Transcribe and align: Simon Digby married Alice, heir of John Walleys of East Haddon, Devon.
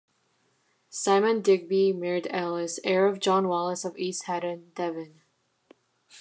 Simon 0.89 1.43
Digby 1.43 1.93
married 1.93 2.25
Alice, 2.31 2.79
heir 2.83 3.05
of 3.05 3.19
John 3.19 3.43
Walleys 3.45 3.85
of 3.85 3.95
East 3.99 4.23
Haddon, 4.23 4.71
Devon. 4.73 5.21